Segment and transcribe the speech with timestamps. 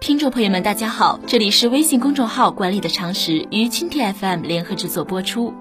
[0.00, 5.52] 听众朋友们，大家好，这里是微信公众号管理的常识与蜻蜓 FM 联合制作播出。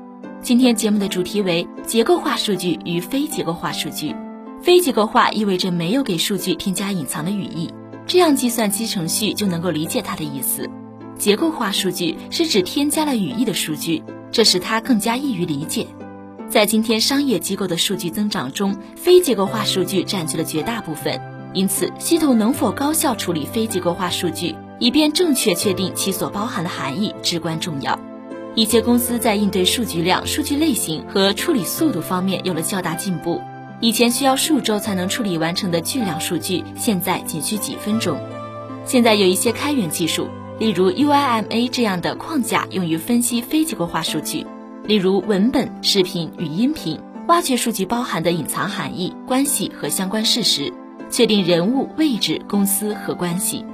[0.42, 4.16] 今天节目的主题为结构化数据与非结构化数据。
[4.64, 7.70] 非结构化意味着没有给数据添加隐藏的语义，
[8.08, 10.70] 这样计算机程序就能够理解它的意思。
[11.18, 14.02] 结构化数据是指添加了语义的数据，
[14.32, 15.86] 这使它更加易于理解。
[16.50, 21.20] 在今天商业机构的数据增长中，非结构化数据占据了绝大部分。
[21.54, 28.00] 因此，系统能否高效处理非结构化数据，以便正确确定其所包含的含义，至关重要。
[28.56, 33.42] 一些公司在应对数据量、数据类型和处理速度方面有了较大进步。
[33.82, 38.20] 以前需要数周才能处理完成的巨量数据，现在仅需几分钟。
[38.86, 40.28] 现在有一些开源技术，
[40.60, 44.46] 例如 UIMA 这样的框架，用于分析非结构化数据，
[44.84, 50.74] 例如文本、视频与音频，挖掘数据包含的隐藏含义、关系和相关事实。
[51.10, 53.66] 确定人物、位置、公司和关系。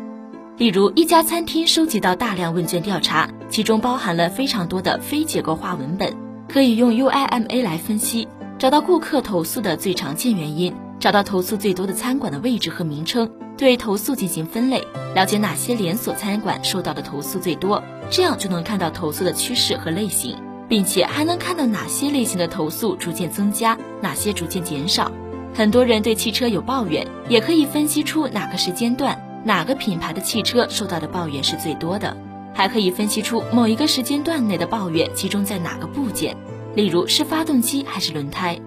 [0.58, 6.14] 例如，一家餐厅收集到大量问卷调查，其中包含了非常多的非结构化文本，
[6.48, 14.82] 可以用 UIMA 来分析，找到顾客投诉的最常见原因，找到投诉最多的餐馆的位置和名称，对投诉进行分类，
[15.14, 20.38] 了解哪些连锁餐馆受到的投诉最多，这样就能看到投诉的趋势和类型，
[20.70, 25.12] 并且还能看到哪些类型的投诉逐渐增加，哪些逐渐减少。
[25.56, 32.18] 很多人对汽车有抱怨，也可以分析出哪个时间段哪个品牌的汽车受到的抱怨是最多的，
[32.54, 36.36] 还可以分析出某一个时间段内的抱怨集中在哪个部件，
[36.76, 38.60] 例如是发动机还是轮胎。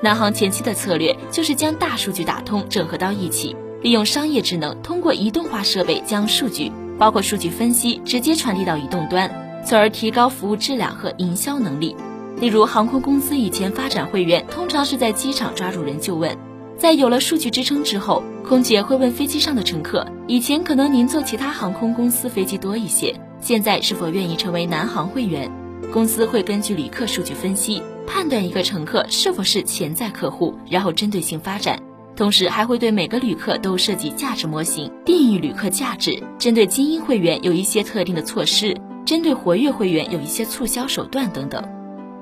[0.00, 6.70] 南航前期的策略就是将大数据打通整合到一起，利用商业智能，通过移动化设备将数据，
[7.00, 9.28] 包括数据分析，直接传递到移动端，
[9.66, 11.96] 从而提高服务质量和营销能力。
[12.38, 16.36] 例如，航空公司以前发展会员，通常是在机场抓住人就问。
[16.78, 25.50] 在有了数据支撑之后，空姐会问飞机上的乘客：以前可能您坐其他航空公司飞机多一些，现在是否愿意成为南航会员？
[25.90, 31.80] 公司会根据旅客数据分析，判断一个乘客是否是潜在客户，然后针对性发展。
[32.14, 36.22] 同时，还会对每个旅客都设计价值模型，定义旅客价值。
[36.38, 38.76] 针对精英会员有一些特定的措施，
[39.06, 41.75] 针对活跃会员有一些促销手段等等。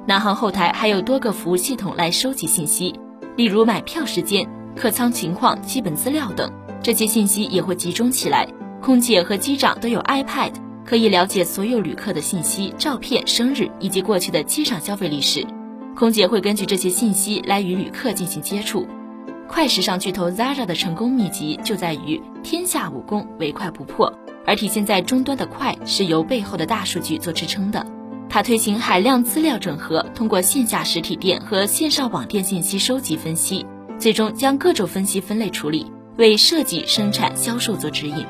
[0.06, 2.94] 南航后台还有多个服务系统来收集信息，
[3.36, 8.46] 例如买票时间、客舱情况、基本资料等，这些信息也会集中起来。
[8.82, 10.52] 空姐和机长都有 iPad，
[10.84, 15.46] 可以了解所有旅客的信息、照片、生日以及过去的机场消费历史。
[15.96, 18.86] 空姐会根据这些信息来与旅客进行接触。
[19.48, 24.12] 快时尚巨头 Zara 的成功秘籍就在于天下武功唯快不破，
[24.44, 27.86] 而体现在终端的快是由背后的大数据做支撑的。
[28.34, 33.64] 它推行海量资料整合，通过线下实体店和线上网店信息收集分析，
[33.96, 35.86] 最终将各种分析分类处理，
[36.16, 38.26] 为设计、生产、销售做指引。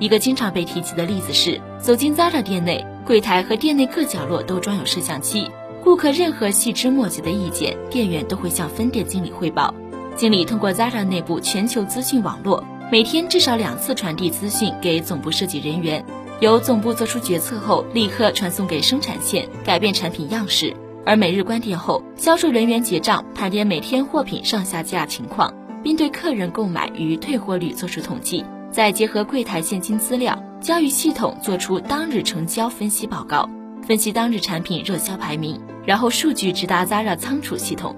[0.00, 5.48] 一个经常被提及的例子是，走进 Zara 店内，柜台和店内各角落都装有摄像机，
[5.84, 9.72] 顾客任何细枝末节的意见，店员都会向分店经理汇报。
[10.16, 16.04] 经理通过 Zara 内部全球资讯网络，每天至少两次传递资讯给总部设计人员。
[16.40, 20.72] 由总部做出决策后，立刻传送给生产线，改变产品样式。
[21.04, 33.50] 而每日关店后，销售人员结账，盘点每天货品上下架情况，并对客人购买与退货率做出统计，再结合柜台现金资料，交予系统做出当日成交分析报告，
[33.84, 37.96] 分析当日产品热销排名，然后数据直达 Zara 仓储系统。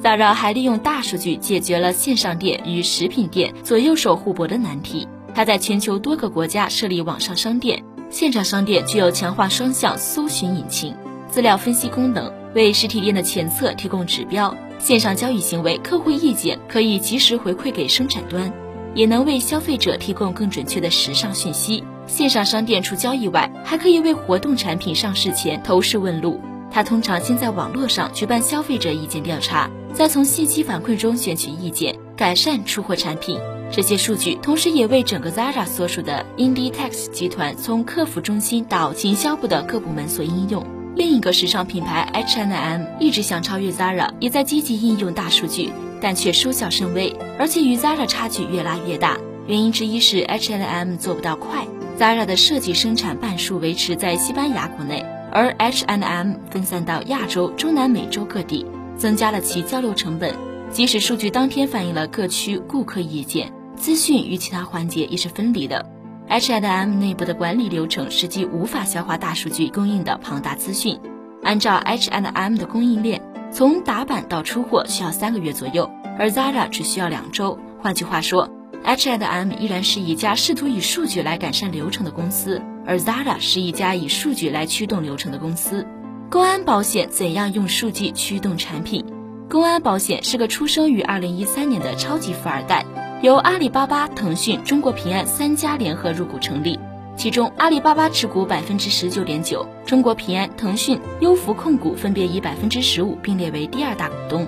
[0.00, 5.08] Zara 还利用大数据解决了线上店与食品店左右手互搏的难题。
[5.34, 10.94] 它在全球多个国家设立网上商店，线上商店具有强化双向搜寻引擎、
[11.28, 18.52] 资料分析功能，为实体店的前测提供指标；线上交易行为客户意见可以及时回馈给生产端，
[18.94, 21.84] 也能为消费者提供更准确的时尚讯息。
[22.06, 26.40] 线上商店除交易外，还可以为活动产品上市前投石问路。
[26.72, 33.38] 它通常先在网络上举办消费者意见调查，再从信息反馈中选取意见，改善出货产品。
[33.72, 40.62] 这些数据同时也为整个 Zara 所属的 Inditex 集团从客服中心到营销部的各部门所应用。
[40.94, 49.16] 另一个时尚品牌 H&M 一直想超越 Zara，也在积极应用大数据，但却收效甚微，而且与 Zara 差距越拉越大。
[49.46, 51.66] 原因之一是 H&M 做不到快
[51.98, 55.02] ，Zara 的设计生产半数维持在西班牙国内，
[55.32, 58.66] 而 H&M 分散到亚洲、中南美洲各地，
[58.98, 60.49] 增加了其交流成本。
[60.72, 63.52] 即使数据当天反映了各区顾客意见。
[63.76, 65.86] 资讯与其他环节也是分离的
[66.28, 71.00] ，H&M 内部的管理流程实际无法消化大数据供应的庞大资讯。
[71.42, 77.58] 按照 H&M 的供应链，从打版到出货需要三个月左右，而 Zara 只需要两周。
[77.80, 78.50] 换句话说
[78.84, 85.86] H&M 依然是一家试图以数据来改善流程的公司，而 Zara 是一家以数据来驱动流程的公司。
[86.30, 89.04] 公安保险怎样用数据驱动产品？
[89.50, 92.86] 公安保险是个出生于2013年的超级富二代，
[93.20, 96.78] 由阿里巴巴、腾讯、中国平安三家联合入股成立。
[97.16, 104.46] 其中，阿里巴巴持股百分之十九点九，中国平安、腾讯、优福控股分别以百分之十五并列为第二大股东。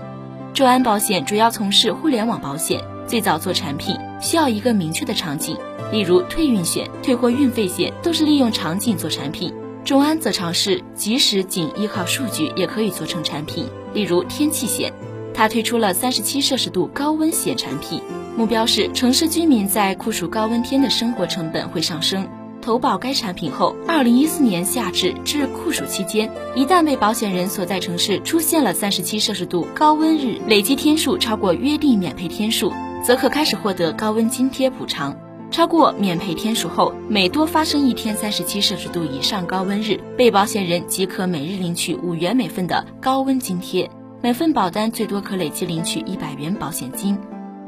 [0.55, 5.57] 众安保险主要从事互联网保险，最早做产品需要一个明确的场景，
[5.91, 9.53] 例如退运险、退货运费险都是利用场景做产品。
[9.85, 14.93] 众安则尝试即使仅依靠数据也可以做成产品，例如天气险，
[15.35, 18.01] 它推出了三十七摄氏度高温险产品，
[18.37, 22.29] 目标是城市居民在酷暑高温天的生活成本会上升。
[22.61, 32.73] 投保该产品后，二零一四年夏至至酷暑期间，一旦被保险人所在城市出现了三十七摄氏度高温日，累计天数超过约定免赔天数，
[33.05, 35.17] 则可开始获得高温津贴补偿。
[35.53, 43.91] 超过免赔天数后，每多发生一天三十七摄氏度以上高温日，被保险人即可每日领取五元每份的高温津贴，
[44.23, 47.19] 每份保单最多可累计领取一百元保险金。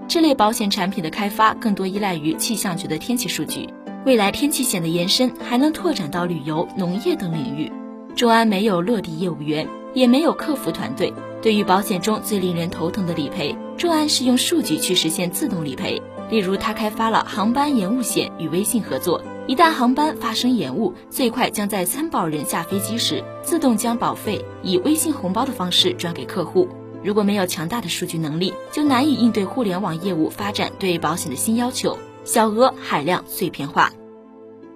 [0.09, 3.69] 这类保险产品的开发更多依赖于气象局的天气数据。
[4.07, 7.71] 未来天气险的延伸还能拓展到旅游、农业等领域。
[8.17, 11.13] 众安没有落地业务员，也没有客服团队。
[11.43, 16.01] 对于保险中最令人头疼的理赔，众安是用数据去实现自动理赔。
[16.31, 26.69] 例如，他开发了航班延误险，与微信合作，一旦航班发生延误，最快将在参保人下飞机时自动将保费以微信红包的方式转给客户。
[27.03, 31.99] 如果没有强大的数据能力，就难以应对互联网业务发展对保险的新要求。
[32.25, 33.93] 小额海量碎片化。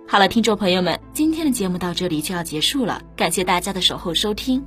[0.06, 4.62] 好了，听众朋友们，今天的节目到这里就要结束了，感谢大家的守候收听。